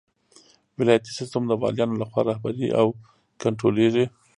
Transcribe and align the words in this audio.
ولایتي 0.77 1.11
سیسټم 1.19 1.43
د 1.47 1.51
والیانو 1.61 1.99
لخوا 2.01 2.21
رهبري 2.29 2.67
او 2.79 2.87
کنټرولیږي. 3.41 4.05